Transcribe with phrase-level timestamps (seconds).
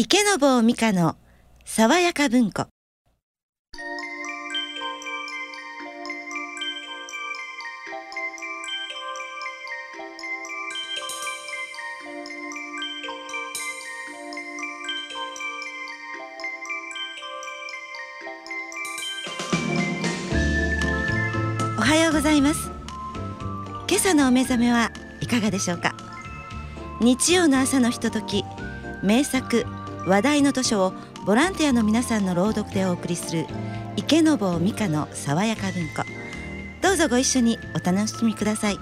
[0.00, 1.16] 池坊美香の
[1.64, 2.68] 爽やか文庫。
[21.76, 22.70] おはようございます。
[23.88, 25.96] 今朝のお目覚めはいかがでしょうか。
[27.00, 28.44] 日曜の朝のひととき
[29.02, 29.64] 名作
[30.08, 30.94] 話題の図書を
[31.26, 33.46] ボランティアの皆さんの朗読でお送りする
[33.96, 36.02] 池坊美香の爽やか文庫。
[36.80, 38.78] どうぞご一緒にお楽しみください。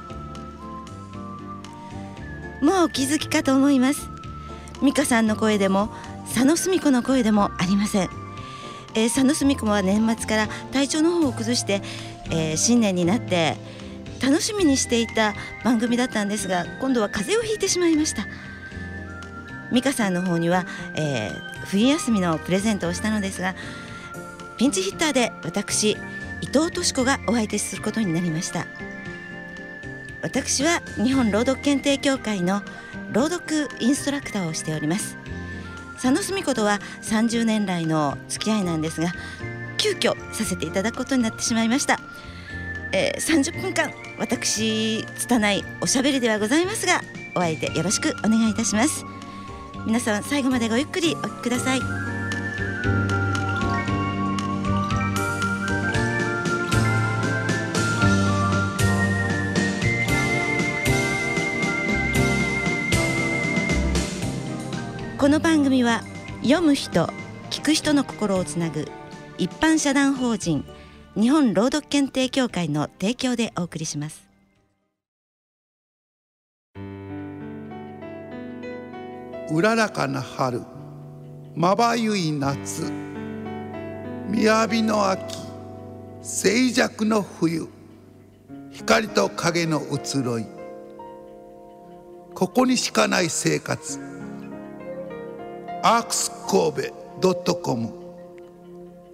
[2.63, 4.09] もうお気づきかと思います。
[4.83, 5.89] 美香さんの声でも
[6.33, 8.11] 佐野澄子の声でもありません、
[8.95, 11.83] えー、佐野澄子は年末から体調の方を崩して、
[12.31, 13.57] えー、新年になって
[14.23, 18.27] 楽しみにしていた番組だったんですが今度は風邪をひいてしまいました。
[19.73, 23.55] 美香さんの方には、えー、冬休みのプレゼントをしたのですが
[24.57, 25.93] ピンチヒッターで私
[26.41, 28.67] 伊藤敏子がお相手することになりました。
[30.23, 32.63] 私は日本朗読検定協会の
[33.13, 35.17] 朗読インストラクターをしております。
[35.97, 39.13] 佐野澄子とは30年来の付き合いなんですが
[39.79, 41.99] 急遽させていただくことになってしまいました、
[42.93, 47.01] えー、30分間私拙いおしゃべりではございますが
[47.35, 49.16] お相手よろしくお願いいたします。
[49.87, 51.81] 皆さん最後までごゆっくりお聞きください。
[65.17, 66.03] この番組は
[66.43, 67.09] 読む人
[67.51, 68.89] 聞く人の心をつなぐ
[69.39, 70.65] 一般社団法人
[71.15, 74.26] 日本朗読検定協会の提供でお送りします。
[79.49, 80.63] うららかな春
[81.55, 82.83] まばゆい夏
[84.33, 85.37] 雅の秋
[86.21, 87.69] 静寂の冬
[88.73, 90.47] 光と影の移ろい
[92.35, 94.01] ここにしかない生活
[95.83, 96.91] アークス神
[97.23, 97.89] 戸 .com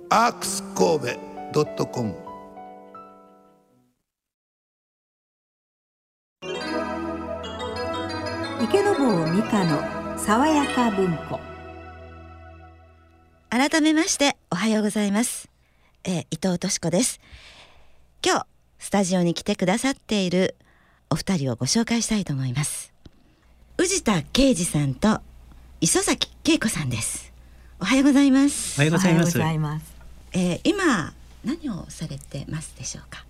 [0.08, 1.18] アークス神
[1.52, 2.14] 戸 .com
[8.62, 11.40] 池坊美香の爽やか文庫。
[13.50, 15.50] 改めましておはようございます、
[16.04, 17.20] えー、伊藤敏子です。
[18.24, 18.46] 今日
[18.78, 20.54] スタジオに来てくださっている
[21.10, 22.92] お二人をご紹介したいと思います。
[23.78, 25.20] 宇治田啓二さんと
[25.80, 27.32] 磯崎恵子さんです。
[27.80, 28.80] おはようございます。
[28.80, 29.92] おはようございます。
[30.34, 31.12] えー、今
[31.44, 33.24] 何をされてますでしょうか？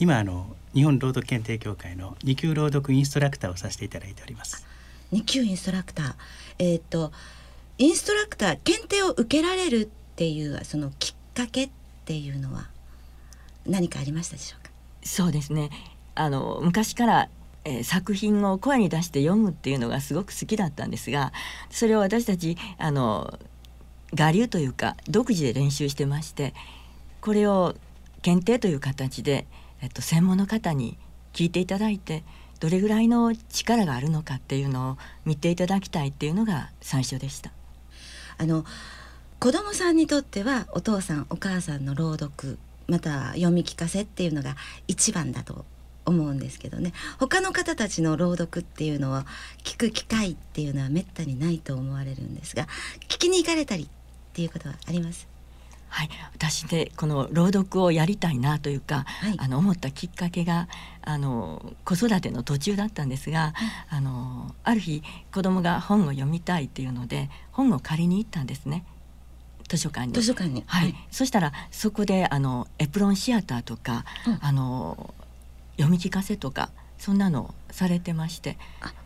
[0.00, 4.66] 今あの日本朗読検定協会の二級朗読インストラクターをさせていただいております
[5.12, 6.14] 2級インストラクター。
[6.58, 7.12] えっ、ー、と
[7.78, 11.70] インストラクター検定を受けられるっていうそのきっかけっ
[12.04, 12.68] ていうのは
[13.66, 14.70] 何かありましたでしょうか？
[15.02, 15.70] そうですね。
[16.14, 17.28] あの昔から
[17.64, 21.32] えー、作品を声に出して読むっていうのがすごく好きだったんですが
[21.70, 23.38] それを私たちあの
[24.12, 26.54] 我流というか独自で練習してまして
[27.20, 27.74] これを
[28.22, 29.46] 検定という形で、
[29.80, 30.98] えっと、専門の方に
[31.32, 32.22] 聞いていただいて
[32.64, 37.52] どれぐらいの力があるのかっていうのを見ていただきたいっていうのが最初でした。
[38.38, 38.64] あの
[39.38, 42.58] 子供さんにとってはお父さんお母さんの朗読
[42.88, 44.56] また読み聞かせっていうのが
[44.88, 45.66] 一番だと
[46.06, 49.26] 思うんですけどね他の方たちの朗読っていうのは
[49.62, 52.66] 聞く機会っていうのはめったにないと思われるんですが
[53.08, 53.86] 聞きに行かれたりっ
[54.32, 55.33] ていうことはあります？
[55.94, 60.66] はい、私でこの朗読をやりたいなというか、はい、あの思ったきっかけが
[61.02, 63.54] あの子育ての途中だったんですが、
[63.90, 68.84] あのある日子供が本を読みたいっていうので本を借りに行ったんですね。
[69.68, 70.12] 図書館に。
[70.12, 75.14] 図書館に、はい、はい、そしたらそこであのエプロンシアターとか、うん、あの
[75.76, 76.70] 読み聞かせとか
[77.04, 78.56] そんなのされてまして。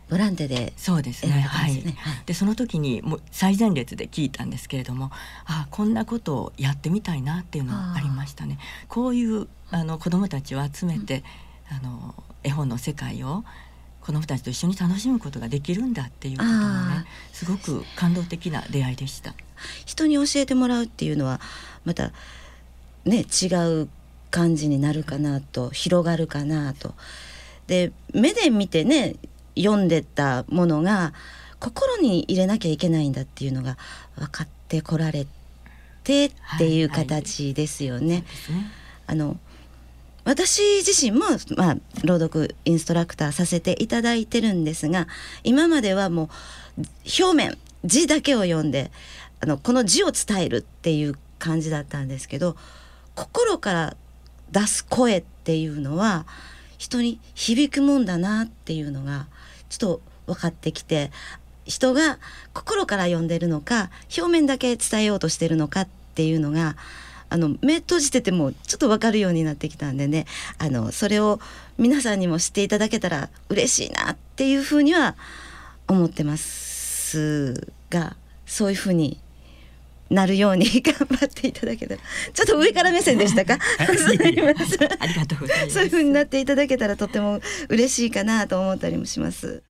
[0.09, 1.83] ボランテでそうですね、ね、はい、
[2.25, 5.11] でその時にもう最前列で聞いたんですけれども
[5.45, 8.57] あこんなことをやってみたいなっていうのはありましたね。
[8.87, 11.23] こういうあの子どもたちを集めて、
[11.69, 13.43] うん、あの絵本の世界を
[14.01, 19.35] 子どもたちと一緒に楽しむことができるんだっていうことがねすごく感動的な出会いでした。
[19.85, 21.39] 人に教えてもらうっていうのは
[21.85, 22.11] また
[23.05, 23.53] ね違
[23.83, 23.89] う
[24.31, 26.95] 感じになるかなと広がるかなと
[27.69, 29.15] で目で見てね
[29.55, 31.13] 読んでたものが
[31.59, 33.77] 心に入れなきゃいけないんだっていうのが
[34.17, 35.27] 分かってこられ
[36.03, 38.07] てっていう形ですよね。
[38.07, 38.65] はいはい、
[39.07, 39.37] あの
[40.23, 41.25] 私自身も、
[41.57, 45.07] まあ、朗読インストラクターさせていただいてるんですが
[45.43, 46.29] 今まではも
[46.77, 46.83] う
[47.23, 48.91] 表面字だけを読んで
[49.41, 52.57] あのこの字を伝えるっていう感じだったんですけど
[53.15, 53.95] 心から
[54.51, 56.25] 出す声っていうのは
[56.79, 59.27] 人に響くもんだなっていうのが
[59.69, 61.11] ちょっと分かってきて
[61.65, 62.17] 人が
[62.53, 66.75] 心から読んでるのか表面だけ伝えようとしてるのかっていうのが
[67.29, 70.25] あの目閉じててもちょっと分かるようになってきたんでね
[70.57, 71.39] あのそれを
[71.77, 75.15] 皆さんにも知っていただけたら嬉しいなっていうふうには
[75.87, 78.15] 思ってますが
[78.47, 79.19] そういうふうに
[80.09, 82.01] なるように 頑張っていただけたら。
[82.33, 83.57] ちょっと上から目線でしたか？
[83.95, 84.89] すみません。
[84.99, 85.73] ありがとうございます。
[85.73, 87.39] そういう風になっていただけたらとても
[87.69, 89.63] 嬉しいかなと思ったりもします。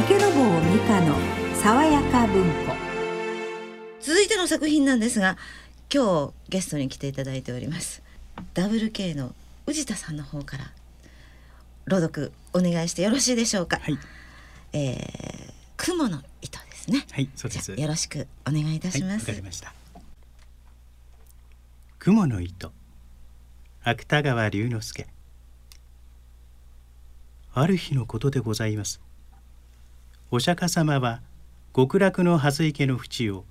[0.00, 1.14] 池坊美香の
[1.54, 2.77] 爽やか文庫
[4.58, 5.36] 作品なんですが、
[5.88, 8.02] 今日ゲストに来ていただいております。
[8.54, 9.32] WK の
[9.66, 10.72] 宇治田さんの方から
[11.86, 13.78] 朗読お願いしてよろしいでしょうか。
[13.80, 13.96] はい、
[14.72, 17.06] えー、雲の糸ですね。
[17.12, 17.70] はい、そうです。
[17.70, 19.26] よろしくお願いいたします。
[19.26, 19.72] かりました。
[22.00, 22.72] 雲の糸、
[23.84, 25.06] 芥川龍之介。
[27.54, 29.00] ある日のことでございます。
[30.32, 31.20] お釈迦様は
[31.76, 33.44] 極楽の蓮池の淵を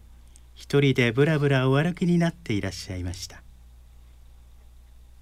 [0.57, 3.43] 一人でぶらぶらお歩きになっていらっしゃいました。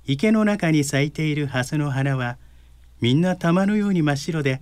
[0.05, 2.37] 池の中に咲いている蓮の花は
[3.01, 4.61] みんな玉のように真っ白で、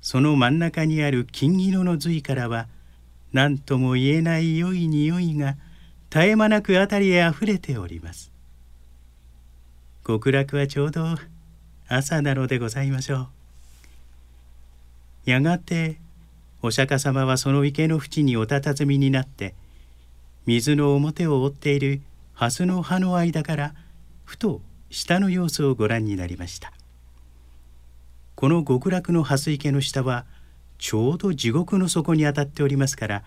[0.00, 2.66] その真ん中にある金色の髄からは
[3.32, 5.54] 何とも言えない良い匂いが
[6.10, 8.32] 絶え間なく辺りへあふれております。
[10.04, 11.14] 極楽はちょうど
[11.86, 13.28] 朝なのでございましょ
[15.26, 15.30] う。
[15.30, 16.00] やがて
[16.60, 19.54] お釈迦様はその池の縁にお佇みになって
[20.46, 22.00] 水の表を覆っている
[22.34, 23.74] 蓮の葉の間から
[24.24, 24.60] ふと
[24.90, 26.72] 下の様子をご覧になりました。
[28.34, 30.24] この極楽の蓮池の下は
[30.78, 33.22] ちょうど地獄の底に当たっておりますから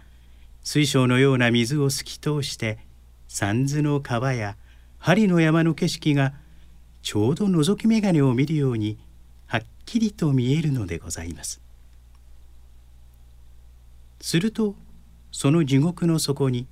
[0.62, 2.80] 水晶のような水を透き通して
[3.30, 4.58] 三途の川や
[4.98, 6.34] 針の山の景色が
[7.02, 8.98] ちょうど覗き眼鏡を見るように
[9.46, 11.62] はっきりと見えるのでございます。
[14.20, 14.76] すると
[15.32, 16.68] その地獄の底に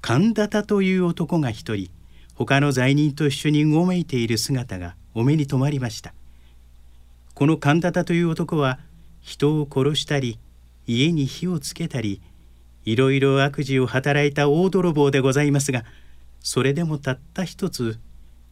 [0.00, 1.90] 神田田という男が一人
[2.34, 6.14] 他の罪人と一緒にうごめいている姿がお目に留まりました。
[7.34, 8.78] この神田田という男は
[9.20, 10.38] 人を殺したり
[10.86, 12.20] 家に火をつけたり
[12.84, 15.84] いろいろ悪事を働いた大泥棒でございますが
[16.40, 17.98] それでもたった一つ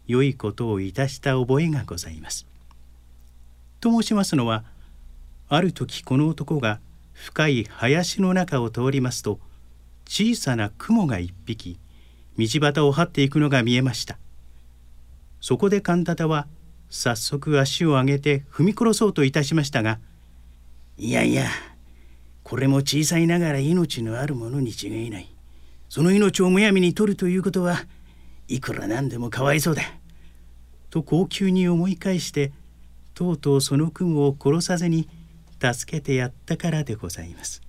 [0.07, 2.47] 良いことをいたした覚えがございます。
[3.81, 4.65] と申しますのは
[5.49, 6.81] ある時この男が
[7.13, 9.39] 深い林の中を通りますと
[10.06, 11.79] 小さな雲が一匹
[12.38, 14.19] 道端を這っていくのが見えました。
[15.41, 16.47] そこで神田田は
[16.88, 19.99] 早速足を上げて踏み殺そうといたしましたが
[20.97, 21.47] いやいや
[22.43, 25.29] これも小さいながら命のあるものに違いない。
[25.88, 27.81] その命をむやみに取るということは
[28.49, 29.82] いくらなんでもかわいそうだ。
[30.91, 32.52] と高級に思い返して
[33.14, 35.09] とうとうその雲を殺さずに
[35.61, 37.66] 助けてやったからでございます。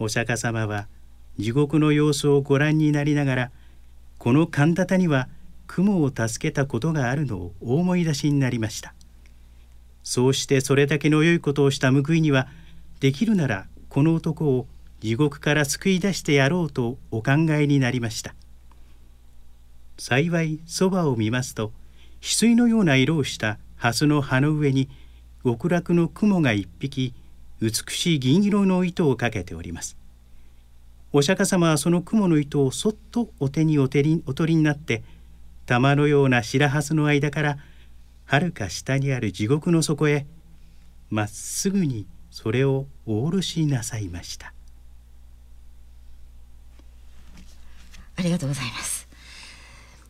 [0.00, 0.88] お釈迦様は
[1.38, 3.50] 地獄の様子をご覧になりながら
[4.18, 5.28] この神田田には
[5.66, 8.94] 雲を助けたことがあるのをお思い出しになりました。
[10.02, 12.48] そうしてそれだけの良いことをした報いには
[13.00, 14.66] できるならこの男を
[15.00, 18.34] 地獄から救い出してやろうとお考えになりました。
[19.98, 21.72] 幸いそばを見ますと
[22.22, 24.88] 翡翠のような色をした蓮の葉の上に
[25.44, 27.14] 極楽の雲が一匹
[27.60, 29.96] 美しい銀色の糸をかけております。
[31.12, 35.02] お釈迦様はその雲の糸をそっとお手にお手にお取りになって
[35.66, 37.58] 玉のような白蓮の間から
[38.26, 40.24] はるか下にある地獄の底へ
[41.10, 44.52] まっすぐにそれをお下ろしなさいました。
[48.16, 49.08] ありがとうございます。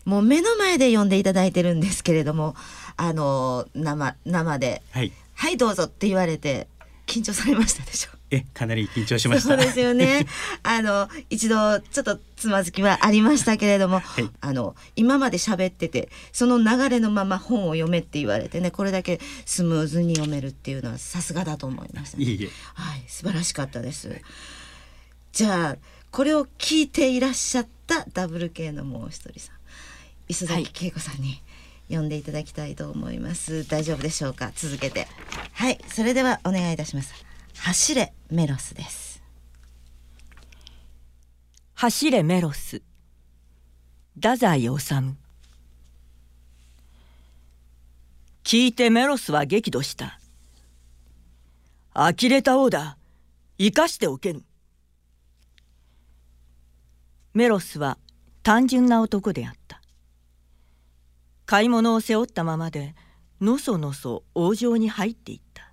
[0.04, 2.54] もう目の前で読んでいただいてるんですけれども、
[2.97, 4.83] あの生生で。
[4.90, 5.12] はい。
[5.35, 6.69] はいどうぞって言われて
[7.11, 8.19] 緊張されましたでしょう？
[8.31, 10.26] えかなり緊張しましたそうですよね。
[10.62, 22.25] あの一度ちょっとつまずきはありましたけれども、はいあの今まで喋っててその流れのまま本を読めって言われてねこれだけスムーズに読めるっていうのはさすがだと思いました、ね。
[22.25, 24.21] いいえはい素晴らしかったです。
[25.33, 25.76] じゃあ
[26.12, 29.57] これを聞いていらっしゃったダブル系のもう一人さん
[30.29, 31.43] 磯はい崎恵子さんに
[31.90, 33.68] 読んでいただきたいと思います。
[33.68, 34.52] 大丈夫でしょうか？
[34.54, 35.06] 続けて。
[35.52, 37.12] はいそれではお願いいたします。
[37.59, 39.23] 走れメロスです。
[41.75, 42.82] 走れメロス。
[44.14, 44.68] 太宰治。
[48.44, 50.18] 聞いてメロスは激怒した。
[51.94, 52.97] 呆れた王だ。
[53.59, 54.42] 生かしておけぬ。
[57.35, 57.99] メロスは
[58.42, 59.79] 単純な男であった。
[61.50, 62.95] 買い物を背負ったままで
[63.40, 65.73] のそのそ王城に入っていった。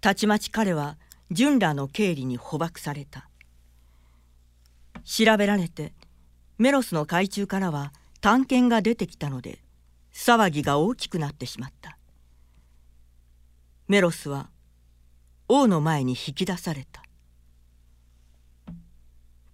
[0.00, 0.98] たちまち彼は
[1.30, 3.28] 純らの経理に捕獲された。
[5.04, 5.92] 調べられて
[6.58, 9.60] メロスの海中からは探検が出てきたので
[10.12, 11.96] 騒ぎが大きくなってしまった。
[13.86, 14.50] メロスは
[15.46, 17.04] 王の前に引き出された。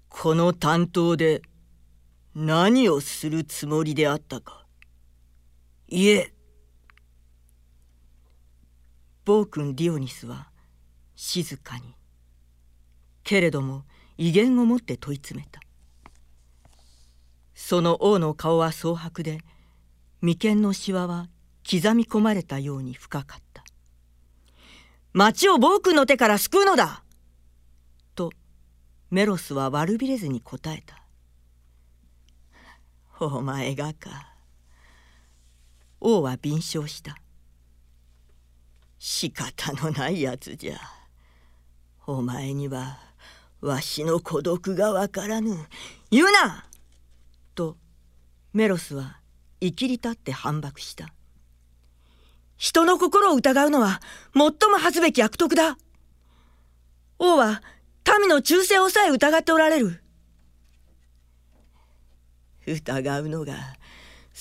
[0.09, 1.43] この担当で
[2.35, 4.61] 何をするつもりであったか。
[5.93, 6.33] いえ。
[9.25, 10.49] 暴君ディオニスは
[11.17, 11.97] 静かに。
[13.25, 13.85] けれども
[14.17, 15.61] 威厳を持って問い詰めた。
[17.55, 19.41] その王の顔は蒼白で
[20.21, 21.29] 眉間のしわは
[21.69, 23.65] 刻み込まれたように深かった。
[25.13, 27.03] 町を暴君の手から救うのだ！
[28.15, 28.31] と
[29.11, 31.03] メロスは悪びれずに答えた。
[33.19, 34.30] お前がか。
[36.01, 37.17] 王は便笑した。
[38.99, 40.79] 仕方のないやつじゃ。
[42.07, 42.99] お前には
[43.61, 45.57] わしの孤独がわからぬ。
[46.11, 46.65] 言うな！
[47.55, 47.77] と
[48.53, 49.21] メロスは
[49.61, 51.13] いきり立って反駁した。
[52.57, 54.01] 人の心を疑うのは
[54.35, 55.79] 最も恥ずべき悪徳だ。
[57.19, 57.63] 王は
[58.19, 60.03] 民の忠誠をさえ疑っておられる。
[62.67, 63.55] 疑うのが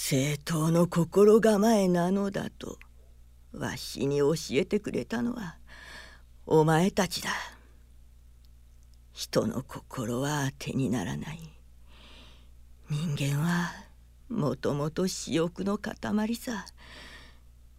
[0.01, 2.79] 正当の心構えなのだと
[3.53, 5.57] わしに教えてくれたのは
[6.47, 7.29] お前たちだ。
[9.13, 11.39] 人の心は当てにならない。
[12.89, 13.71] 人間は
[14.29, 15.95] もともと私欲の塊
[16.35, 16.65] さ。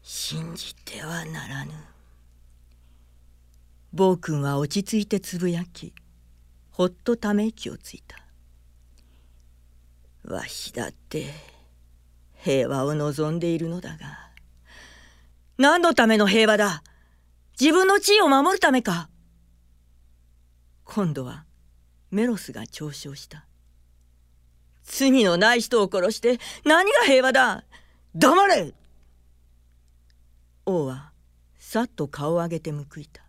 [0.02, 1.72] 信じてはならぬ。
[3.92, 5.94] 暴君は落ち着いてつぶやき
[6.70, 8.22] ほっとため息をついた。
[10.32, 11.59] わしだって
[12.42, 14.30] 平和を望んでいるのだが。
[15.58, 16.82] 何のための平和だ？
[17.60, 19.10] 自分の地位を守るためか。
[20.84, 21.44] 今度は
[22.10, 23.44] メロスが嘲笑した。
[24.82, 27.64] 罪のない人を殺して何が平和だ？
[28.14, 28.72] 黙れ！
[30.64, 31.12] 王は
[31.58, 33.22] さっと顔を上げて報いた。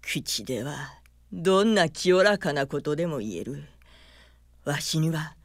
[0.00, 0.94] 口では
[1.30, 3.64] どんな清らかなことでも言える。
[4.64, 5.36] わしには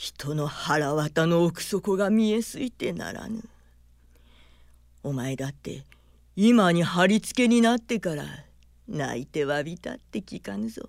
[0.00, 3.44] 人の腹渡の奥底が見えすいてならぬ。
[5.02, 5.84] お前だって
[6.36, 8.24] 今に貼り付けになってから
[8.88, 10.88] 泣いてわびたって聞かぬぞ。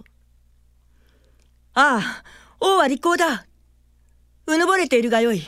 [1.74, 2.24] ああ
[2.62, 3.46] 王は利口だ。
[4.48, 5.42] うぬぼれているがよい。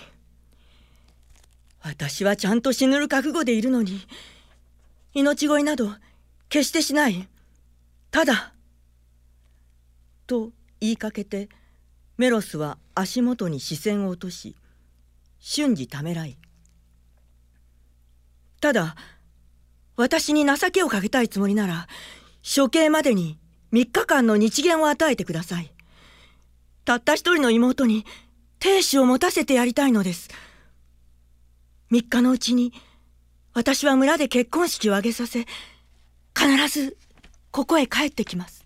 [1.81, 4.01] 私はちゃんと死ぬる覚悟でいるのに
[5.13, 5.89] 命乞いなど
[6.49, 7.29] 決してしない。
[8.11, 8.53] ただ
[10.27, 10.51] と
[10.81, 11.47] 言いかけて
[12.17, 14.55] メロスは足元に視線を落とし
[15.39, 16.37] 瞬時ためらい。
[18.61, 18.95] ただ
[19.95, 21.87] 私に情けをかけたいつもりなら
[22.43, 23.37] 処刑までに
[23.73, 25.71] 3日間の日限を与えてください。
[26.85, 28.05] たった一人の妹に
[28.59, 30.29] 亭主を持たせてやりたいのです。
[31.91, 32.73] 3日のうちに
[33.53, 35.45] 私は村で結婚式を挙げさせ
[36.35, 36.97] 必ず
[37.51, 38.65] ここへ帰ってきます。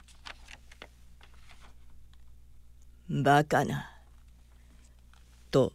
[3.09, 3.96] バカな。
[5.57, 5.73] と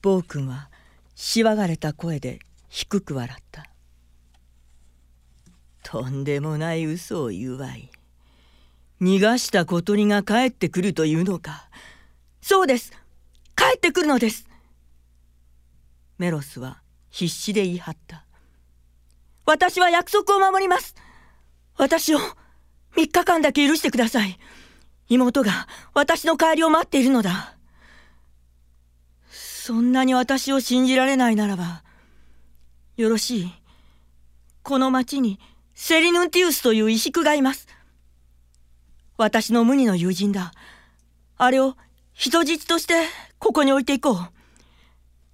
[0.00, 0.70] 暴君は
[1.14, 2.38] しわがれた声で
[2.70, 3.66] 低く笑った。
[5.82, 7.90] とんでもない嘘を言うわい。
[9.02, 11.68] 逃がした小鳥が帰ってくるというのか。
[12.40, 12.92] そうです。
[13.54, 14.48] 帰ってくるのです。
[16.16, 18.24] メロスは必死で言い張った。
[19.44, 20.94] 私は約束を守ります。
[21.76, 24.38] 私を3日間だけ許してください。
[25.08, 27.55] 妹が私の帰りを待っているのだ。
[29.66, 31.82] そんなに私を信じられないならば
[32.96, 33.52] よろしい。
[34.62, 35.40] この町に
[35.74, 37.66] セリヌンティウスという石工がいます。
[39.16, 40.52] 私の無二の友人だ。
[41.36, 41.74] あれを
[42.12, 42.94] 人質として
[43.40, 44.16] ここに置いていこう。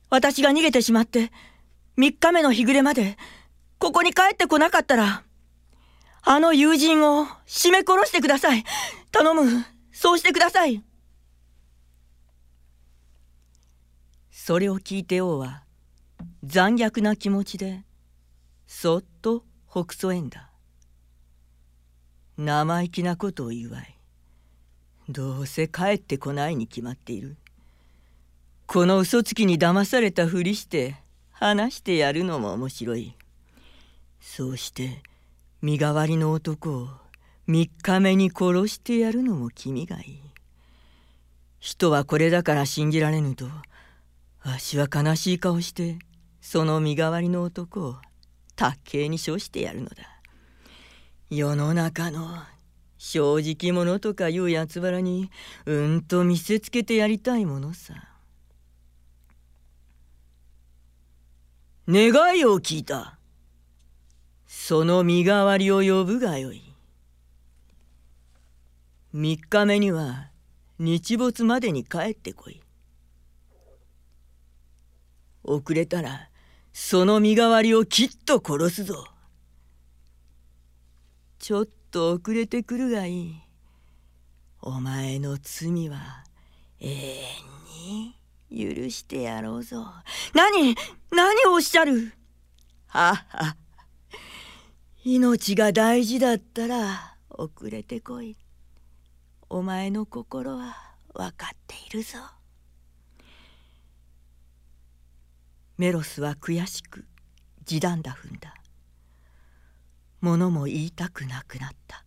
[0.08, 1.30] 私が逃げてしまって
[1.98, 3.18] 3日目の日暮れまで
[3.78, 5.24] ここに帰ってこなかったら
[6.22, 8.64] あの友人を絞め殺してください。
[9.10, 9.66] 頼む。
[9.92, 10.82] そうしてください。
[14.44, 15.62] それを聞いて王は
[16.42, 17.84] 残虐な気持ちで
[18.66, 20.50] そっとほくそえんだ。
[22.36, 23.96] 生意気なことを言わい。
[25.08, 27.36] どうせ帰ってこないに決まっている。
[28.66, 30.96] この嘘つきに騙されたふりして
[31.30, 33.14] 話してやるのも面白い。
[34.20, 35.04] そうして
[35.60, 36.88] 身代わりの男を
[37.46, 40.20] 3日目に殺してやるのも君がいい。
[41.60, 43.46] 人はこれだから信じられぬと
[44.44, 45.98] わしは悲しい顔して
[46.40, 47.96] その身代わりの男を
[48.56, 49.96] 卓形に処してやるのだ。
[51.30, 52.28] 世の中の
[52.98, 55.30] 正直者とかいうやつばらに
[55.64, 57.94] うんと見せつけてやりたいものさ。
[61.88, 63.18] 願いを聞いた。
[64.46, 66.62] その身代わりを呼ぶがよい。
[69.14, 70.30] 3日目には
[70.78, 72.60] 日没までに帰ってこい。
[75.44, 76.28] 遅れたら
[76.72, 79.06] その身代わりをきっと殺すぞ。
[81.38, 83.34] ちょっと遅れてくるがいい。
[84.60, 86.24] お前の罪は
[86.80, 87.24] 永遠
[88.50, 89.84] に許してやろうぞ。
[90.34, 90.76] 何
[91.10, 92.12] 何をおっしゃる？
[92.86, 93.56] はは。
[95.04, 98.36] 命が大事だったら遅れてこい。
[99.50, 100.76] お前の心は
[101.12, 102.18] 分かっているぞ。
[105.78, 107.04] メロスは悔しく
[107.64, 108.54] 地団だ踏んだ。
[110.20, 112.04] 物も言いたくなくなった。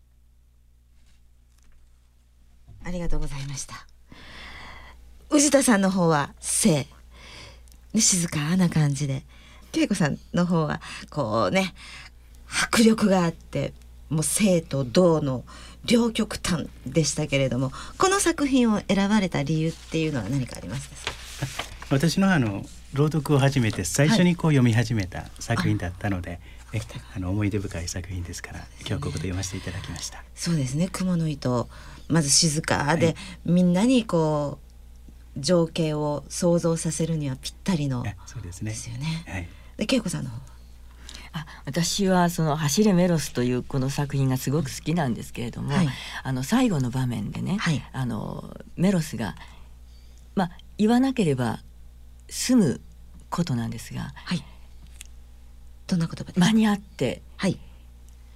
[2.83, 3.87] ありがとうございました。
[5.29, 6.85] 宇治田さんの方は静
[7.95, 9.23] 静かな感じで。
[9.77, 10.79] 恵子さんの方は
[11.09, 11.73] こうね
[12.47, 13.73] 迫力があって
[14.09, 15.43] もう生と動の
[15.83, 20.95] 両極端でしたけれどもこの作品を選ばれた理由っていうのは何かありますか？
[21.91, 22.65] 私のあの
[22.95, 26.39] 朗読を始めて最初にこう読み始めた作品だったので、
[26.71, 26.81] はい、
[27.17, 30.23] あの思い出深い作品ですから今日はここで読ませていただきました。
[30.33, 30.87] そうですね。
[30.89, 31.67] 雲の糸
[32.07, 34.59] まず静かで、はい、みんなにこ
[35.35, 38.71] う情景を想像させるにはぴったりのそうですね。
[38.71, 40.37] ですよね、はい、で恵子さんの方。
[41.33, 45.89] あ私はその「走れメロス」というこの作品がすごく好きなんですけれども、はい、
[46.23, 49.35] あの最後の場面でね、はい、あのメロスが
[50.33, 51.59] まあ言わなければ
[52.29, 52.81] 済む
[53.35, 54.43] ことなんですが、はい、
[55.87, 57.59] どんな言葉間に合って、はい、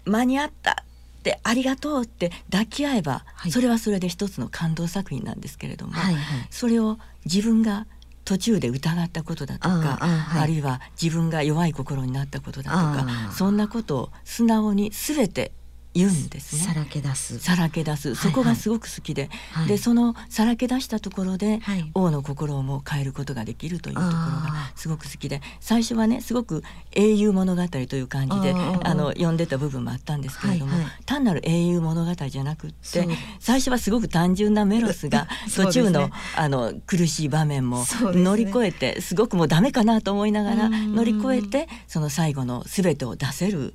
[0.03, 0.83] 間に合った
[1.19, 7.88] ってありがとうって抱き合えば、はい、それはそれで一つの感動作品なんですけれども、はいはい、それを自分が
[8.25, 15.51] 途中で疑ったことだとかあはい、あるいは自分が弱い心になったことだとかそんなことを素直に全て
[15.99, 16.62] 言うんですね。
[16.62, 17.39] さらけ出す。
[17.39, 18.15] さらけ出す。
[18.15, 19.63] そこがすごく好きで、はい。
[19.63, 33.07] はい、でそのさらけ出したところで、はい、王の心をも変えることができるというところがすごく好きで、最初はねすごく英雄物語という感じであの読んでた部分もあったんですけれども、はいはい、単なる英雄物語じゃなくって
[33.39, 43.73] 最初はすごく単純なメロスが 途中のね、あの苦しい場面も乗り越えてすごくもうダメかなと思いながら乗り越えてその最後の全てを出せる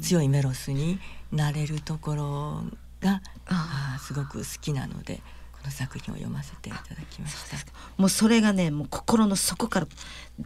[0.00, 0.98] 強いメロスに。
[1.36, 2.62] なれるところ
[3.00, 3.98] があ。
[4.06, 5.16] すごく好きなので
[5.52, 7.56] この作品を読ませていただきました。
[7.96, 9.86] もうそれがねもう心の底から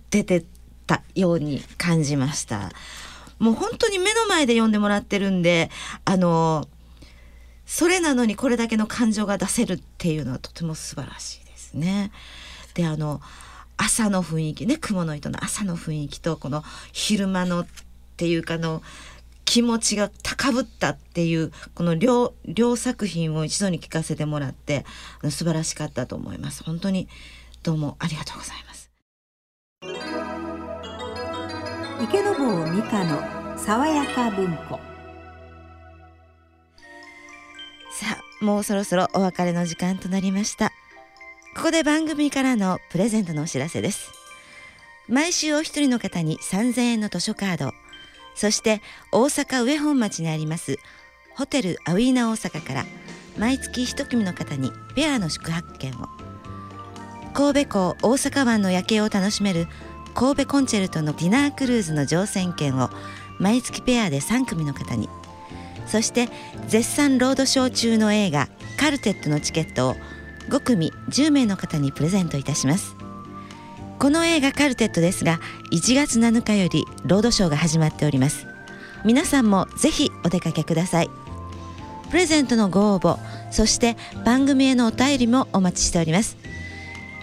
[0.09, 0.45] 出て
[0.87, 2.71] たように感じました。
[3.39, 5.71] もう本当に目の前で読んでもらってるんで
[6.05, 6.69] あの
[7.67, 12.13] それなのにこれだけの感情が出せるっていうのはとても素晴らしいですね。
[12.75, 13.21] であの
[13.77, 17.67] 朝の雰囲気ね雲の糸の朝の雰囲気とこの昼間のっ
[18.17, 18.83] ていうかの
[19.51, 24.85] 気持ちが高ぶったっていうこの両両作品を一度に聞かせてもらって
[25.25, 26.63] 素晴らしかったと思います。
[26.63, 27.09] 本当に
[27.65, 28.93] どうもありがとうございます。
[32.01, 34.79] 池坊美香の爽やか文庫。
[37.91, 38.07] さ
[38.41, 40.71] あもうそろそろお別れの時間となりました。
[41.57, 44.13] ここで番組からのプレゼントのお知らせです。
[45.09, 47.73] 毎週お一人の方に3000円の図書カード
[48.41, 48.81] そして
[49.13, 50.79] 大阪上本町にあります
[51.37, 52.87] ホテルアウィーナ大阪から
[53.37, 56.09] 毎月一組の方にペアの宿泊券を。
[57.35, 59.67] 神戸港大阪湾の夜景を楽しめる
[60.15, 62.89] 神戸コンチェルトのディナークルーズの乗船券を
[63.39, 65.11] 毎月ペアで3組の方に。
[65.87, 66.31] そして
[66.67, 68.49] 絶賛ロードショー中の映画
[68.81, 69.97] 「カルテット」のチケットを
[70.49, 72.97] 5組10名の方にプレゼントいたします。
[74.01, 75.41] この映画カルテットですが
[75.73, 78.47] 1月7日よりロードショーが始まっております。
[79.05, 81.11] 皆さんもぜひお出かけください。
[82.11, 83.19] プレゼントのご応募
[83.51, 86.39] そして番組へのお便りもお待ちしております。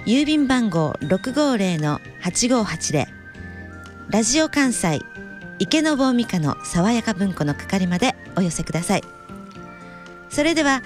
[0.06, 3.08] 郵便番号650-8580
[4.10, 5.02] ラジオ関西
[5.58, 9.04] 池坊美香の爽やか文庫の係までお寄せください。
[10.30, 10.84] それでは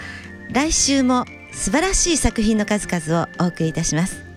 [0.53, 4.30] 来週も素晴らしい作品の数々をお送りいたします。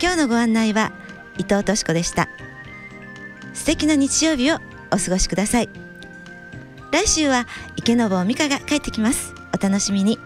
[0.00, 0.92] 今日のご案内は
[1.38, 2.28] 伊藤敏子でした。
[3.54, 4.56] 素敵な日曜日を
[4.92, 5.70] お過ごしください。
[6.92, 9.32] 来週は池坊美香が帰ってきます。
[9.54, 10.18] お楽しみに。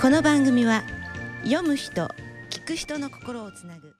[0.00, 0.84] この番組は
[1.44, 2.08] 読む人
[2.50, 3.94] 聞く人の心をつなぐ